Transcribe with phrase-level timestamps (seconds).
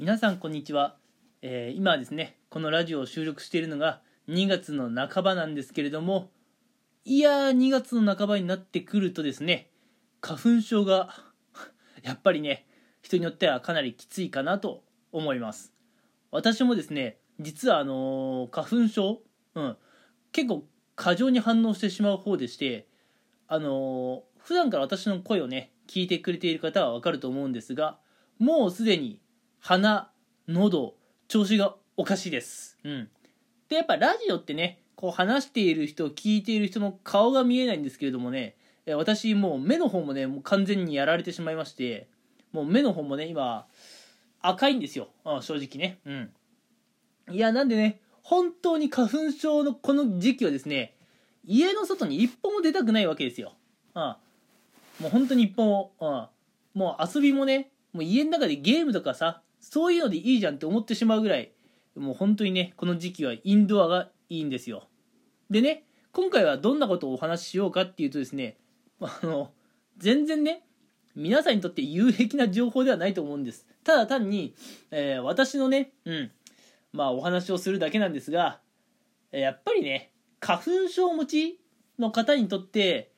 [0.00, 0.94] 皆さんこんにちは、
[1.42, 6.30] えー今ですねこのラジオを収録しているのが2月の半ばなんですけれども
[7.04, 9.70] いやー2月の半ばになってくるとですね
[10.20, 11.12] 花粉症が
[12.04, 12.64] やっぱりね
[13.02, 15.74] 人によってはかなりきついかなと思います。
[16.30, 19.20] 私もですね実はあのー花粉症、
[19.56, 19.76] うん、
[20.30, 22.86] 結構過剰に反応してしまう方でして
[23.48, 27.98] あのー普段から私の声をね聞いてくれている方はわかると思うんですが
[28.38, 29.20] もうすでに
[29.60, 30.10] 鼻
[30.48, 30.94] 喉
[31.28, 32.78] 調子がおかしいです。
[32.84, 33.08] うん。
[33.68, 42.08] でやっぱラジオってねこう話している人聞いている人の顔が見えないんですけれどもね私もう目の方もねもう完全にやられてしまいまして
[42.52, 43.66] もう目の方もね今
[44.40, 45.98] 赤いんですよ、うん正直ね。
[46.04, 46.30] うん。
[47.30, 50.94] いやなんでね本当に花粉症のこの時期はですね
[51.44, 53.54] 家の外に一歩も出たくないわけですよ、
[53.94, 54.16] うん、も
[55.04, 61.52] う本当に一歩も、うん、もう遊びもねもう家の中でゲームとかさそういうのでいいじゃんって思ってしまうぐらい
[61.96, 64.88] もう本当にねこの時期はインドアがいいんですよ。
[65.50, 68.56] でね今回はどんなことをお話ししようかっていうとですね
[69.00, 69.50] あの
[69.96, 70.62] 全然ね
[71.14, 73.66] 皆さんにとって有益な情報ではないと思うんです。
[73.84, 74.54] ただ単に、
[74.90, 76.30] えー私のねうん
[76.92, 78.60] まあお話をするだけなんですが
[79.30, 81.60] やっぱりね花粉症持ち
[81.98, 83.10] の方にとって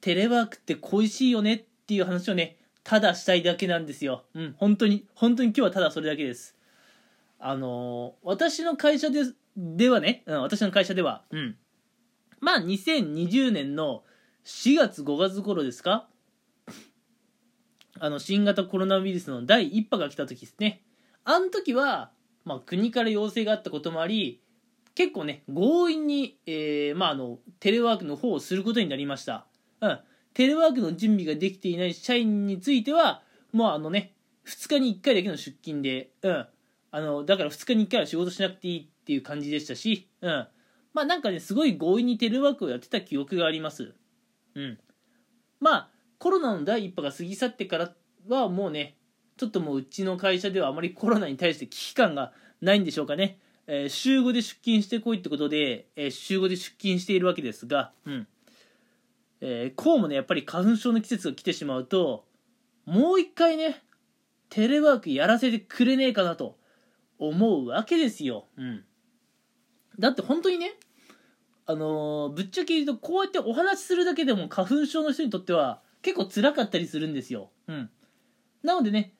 [0.00, 2.56] テレワークって恋しいよねっていう話をね
[2.86, 4.22] ただしたいだけなんですよ。
[4.34, 4.54] うん。
[4.56, 5.08] 本当に。
[5.16, 6.56] 本当に今日はただそれだけです。
[7.40, 9.24] あのー私の会社で
[9.56, 11.24] ではね、うん、私の会社では。
[11.30, 11.56] うん。
[12.38, 14.04] まあ2020年の
[14.44, 16.06] 4月5月頃ですか？
[17.98, 20.84] あの新型コロナウイルスの第1波が来た時ですね。
[21.24, 22.12] あの時は、
[22.44, 24.40] まあ、国から要請があったこともあり
[24.94, 29.46] 結構ね強引に、えーまあ、あのテレワークの方をすることになりました、
[29.80, 29.98] うん、
[30.36, 34.12] テレワークの準備ができていない社員についてはもうあのね
[34.46, 36.46] 2日に1回だけの出勤で、うん、
[36.90, 40.46] あのだから2日に1回は仕事しなくていいっていう感じでしたし、うん、
[40.92, 43.94] まあなんかねすごい強引にテレワークをやってた記憶があります。
[44.54, 44.78] うん。
[45.58, 45.88] まあ
[46.18, 47.94] コロナの第1波が過ぎ去ってから
[48.28, 48.98] はもうね
[49.38, 58.28] ちょっともううちの会社ではあまりコロナに対して危機感がないんでしょうかね、えー週5で出勤してこいってことで、えー週5で出勤しているわけですが、うん。
[59.40, 62.24] えーこうもねやっぱり花粉症の季節が来てしまうと
[62.84, 63.82] もう一回ね
[64.48, 66.56] テレワークやらせてくれねえかなと
[67.18, 68.84] 思うわけですよ、うん、
[69.98, 70.72] だって本当にね
[71.66, 77.90] あのーぶっちゃけ言うとこうやってお話しするだけでも花粉症の人にとっては結構辛かったりするんですよ、うん、
[78.62, 79.14] なのでね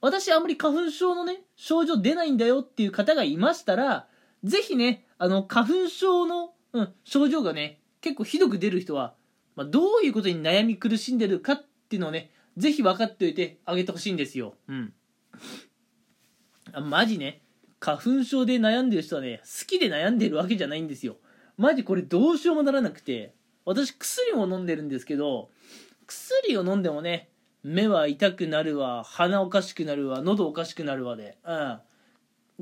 [0.00, 4.06] 私あんまり花粉症のね症状出ないんだよっていう方がいましたら
[4.44, 9.14] ぜひねあの花粉症の、うん、症状がね結構ひどく出る人は、
[9.56, 14.54] まあ、どういうことに悩み苦しんでるかっていうのをねぜひ分かっておいてあげてほしいんですよ。
[14.68, 14.92] うん。
[16.72, 17.40] あマジね。
[17.80, 21.16] 花粉症で悩んでる人はね好きで悩んでるわけじゃないんですよ。
[21.56, 25.50] マジこれどうしようもならなくて私薬も飲んでるんですけど
[26.06, 27.28] 薬を飲んでもね
[27.62, 31.38] 目は痛くなるわ鼻おかしくなるわ喉おかしくなるわで。
[31.44, 31.78] うん。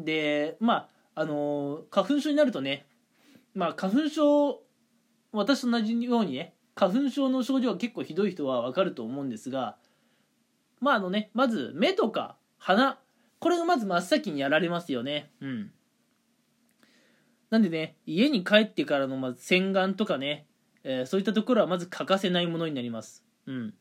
[0.04, 2.86] でまああのー花粉症になるとね
[3.54, 4.62] まあ花粉症
[5.32, 9.76] 私と同じようにね花粉症の症状が結構ひどい人は分かると思うんですが
[10.80, 12.98] まああのねまず目とか鼻
[13.40, 15.30] これがまず真っ先にやられますよね。
[15.40, 15.72] うん。
[17.48, 20.46] なんでね家に帰ってからのまず洗顔とかね、
[20.84, 23.24] えーそういったところはまず欠かせないものになります。
[23.46, 23.74] うん。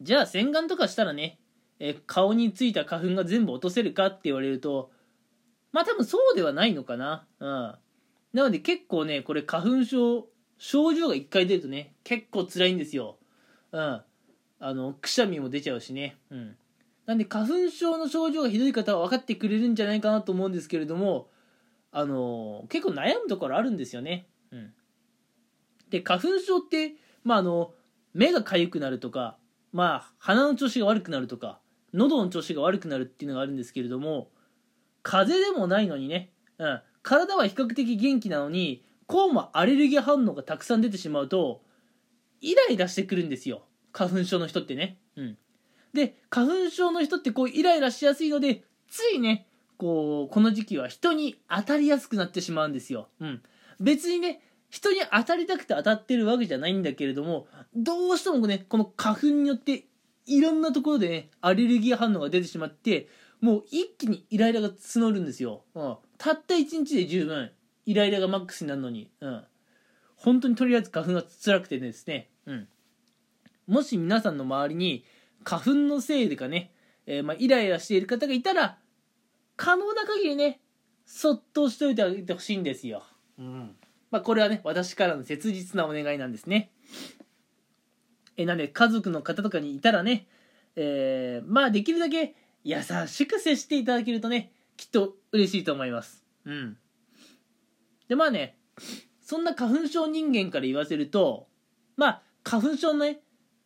[0.00, 1.38] じゃあ洗顔とかしたらね、
[1.78, 4.90] えー顔についた花粉が全部落とせるかって言われると
[5.72, 7.26] まあ多分そうではないのかな。
[7.40, 7.48] うん。
[7.48, 10.28] なので結構ねこれ花粉症
[10.58, 13.18] 症状が1回出るとね結構辛いんですよ。
[13.72, 14.02] うん。
[14.58, 16.16] あのくしゃみも出ちゃうしね。
[16.30, 16.56] うん。
[17.04, 21.28] なんで花粉症の症状がひどい方は分かってくれるんじゃないかなと思うんですけれども
[21.92, 24.26] あの結構悩むところあるんですよね。
[24.50, 24.72] うん。
[25.90, 27.72] で花粉症ってまああの
[28.14, 29.36] 目が痒くなるとか
[29.72, 31.60] まあ鼻の調子が悪くなるとか
[31.92, 34.30] 喉の調子が悪くなるっていうのがあるんですけれども
[35.02, 41.62] 風邪でもないのにね、うん、体は比較的元気なのにこうもアレルギー反応がたくさん出てしまうと
[42.40, 43.64] イライラしてくるんですよ。
[43.92, 45.38] 花粉症の人ってね、うん、
[45.94, 49.46] で花粉症の人ってこうイライラしやすいのでついね
[49.78, 53.42] こうこの時期は人に当たりやすくなってしまうんですよ、うん、
[53.80, 59.86] 別にね人に当たりたくて当たってるわけじゃないんだけれどもどうしてもねこの花粉によって
[60.26, 63.08] いろんなところでねアレルギー反応が出てしまって
[63.40, 67.50] もう一気にイライラが募るんですよ、うん、たった1日で十分。
[67.86, 69.44] イライラがマックスになるのに、うん、
[70.16, 72.68] 本当にとりあえず花粉が辛くてですね、うん、
[73.66, 75.04] もし皆さんの周りに
[75.44, 76.72] 花粉のせいでかね、
[77.06, 78.78] えー、まあ、イライラしている方がいたら
[79.56, 80.60] 可能な限りね
[81.06, 83.04] そっとしておいてあげてほしいんですよ。
[83.38, 83.76] うん
[84.10, 86.70] まあ、これはね私からの切実なお願いなんですね。
[88.36, 90.26] えなんで家族の方とかにいたらね、
[90.74, 92.34] えー、まあできるだけ
[92.64, 96.24] 優しく接していただけるとねきっと嬉しいと思います。
[96.44, 96.76] うん。
[98.08, 98.56] でまあね
[99.20, 101.48] そんな花粉症人間から言わせると
[101.96, 103.20] まあ花粉症のね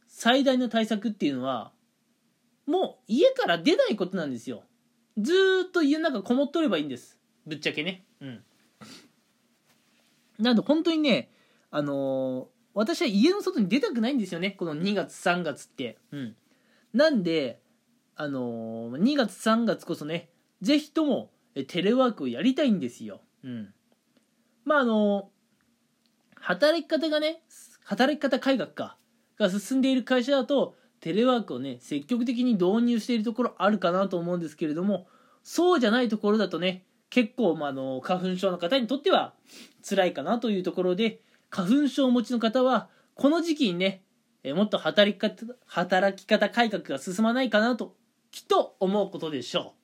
[0.09, 1.73] 最大の対策っていうのは
[2.67, 4.63] もう家から出ないことなんですよ。
[5.19, 7.19] ずーっと家の中こもっとればいいんです。
[7.47, 8.05] ぶっちゃけね。
[8.21, 8.45] うん。
[10.39, 11.31] なんで本当にね、
[11.71, 14.53] あのー、私は家の外に出たくないんですよね。
[14.53, 15.99] この2月3月って。
[16.13, 16.37] うん。
[16.95, 17.61] なんで、
[18.17, 20.31] あのー、2月3月こそね、
[20.63, 21.31] ぜひとも
[21.67, 23.21] テレワークをやりたいんですよ。
[23.45, 23.75] うん。
[24.65, 25.31] まああの、
[26.37, 27.43] 働き方がね、
[27.85, 28.97] 働き方改革か、
[29.39, 35.07] が進んでいる会社だと、テレワークをね、積極的に導入しているところあるかなと思うんですけれども、
[35.43, 39.35] そうじゃないところだとね、結構、まあ、の花粉症の方にとっては
[39.87, 41.21] 辛いかなというところで
[41.51, 44.03] 花粉症をお持ちの方はこの時期にね
[44.45, 47.97] えもっと働き方働き方改革が進まないかなと
[48.31, 49.75] きっと思うことでしょ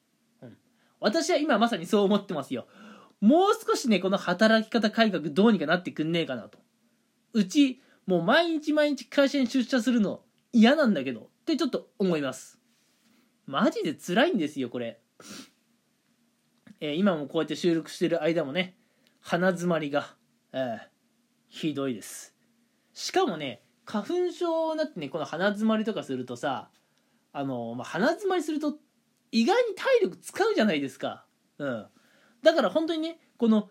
[0.40, 0.56] う、うん、
[1.00, 2.66] 私は今まさにそう思ってますよ。
[3.26, 6.58] もう少しねこの働き方改革どうにかなってくんねえかなと。
[7.32, 12.60] うちもう毎日毎日会社に出社するの嫌なんだけどってちょっと思います。
[13.46, 15.00] マジで辛いんですよこれ。
[16.78, 18.76] えー、今もこうやって収録してる間もね
[19.20, 20.14] 鼻づまりが、
[20.52, 20.78] えー、
[21.48, 22.32] ひどいです。
[22.92, 26.70] しかもね花粉症になってねこの鼻づまりとかするとさ
[27.32, 28.74] あの、まあ、鼻づまりすると
[29.32, 31.26] 意外に体力使うじゃないですか。
[31.58, 31.86] うん。
[32.46, 33.68] だから本当にねこの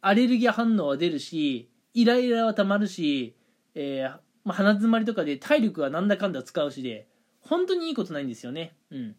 [0.00, 3.36] アレルギー反応は出るしイライラはたまるし、
[3.74, 7.06] えーまあ、鼻づまりとかで体力はなんだかんだ使うしで
[7.40, 9.16] 本当にいいことないんですよねうん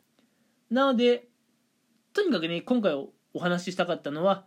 [0.69, 1.28] なので
[2.13, 2.94] とにかくね、今回
[3.33, 4.45] お話ししたかったのは、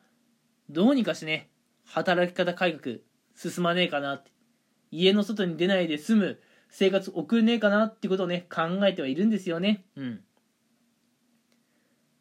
[0.69, 1.49] どうにかしてね、
[1.85, 2.97] 働き方改革
[3.35, 4.31] 進まねえかなって。
[4.91, 9.85] 家の外に出ないで済む生活送れねえかなってことをね、考えてはいるんですよね。
[9.97, 10.21] うん。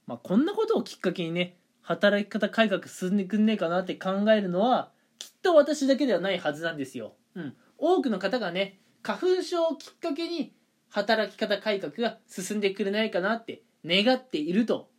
[0.08, 7.14] まあ、こんなことをきっかけにね、働き方改革進んでくんねえかなって考えるのは、きっと私だけではないはずなんですよ。
[7.36, 7.56] うん。
[7.78, 10.56] 多くの方がね、花粉症をきっかけに
[10.90, 14.90] 働き方改革が進んでくれないかなって願っていると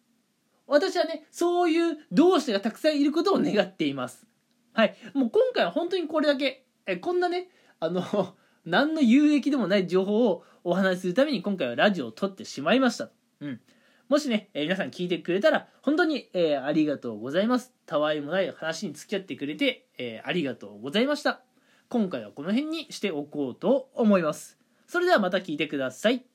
[0.67, 4.27] 私はね、そういう同志がたくさんいることを願っています。
[4.73, 4.97] はい。
[5.13, 7.49] もう今回は本当にこれだけ、えこんなね、
[7.81, 8.03] あの、
[8.65, 13.11] 何の有益でもない情報をお話しするために今回はラジオを撮ってしまいました。
[13.41, 13.61] うん。
[14.09, 17.73] もしね、え、皆さん聞いてくれたら、本当に、え、ありがとうございます。
[17.87, 21.41] たわいもない話に付き合ってくれて、え、ありがとうございました。
[21.89, 24.59] 今回はこの辺にしておこうと思います。
[24.87, 26.34] それではまた聞いてください。